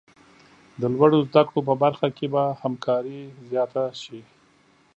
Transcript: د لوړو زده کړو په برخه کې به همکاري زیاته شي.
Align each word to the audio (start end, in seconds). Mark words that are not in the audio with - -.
د 0.79 0.81
لوړو 0.93 1.17
زده 1.29 1.41
کړو 1.47 1.59
په 1.69 1.73
برخه 1.83 2.07
کې 2.17 2.25
به 2.33 2.43
همکاري 2.61 3.21
زیاته 3.49 3.83
شي. 4.01 4.21